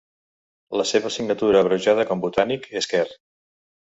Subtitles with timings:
[0.79, 3.05] La seva signatura abreujada com botànic és Quer.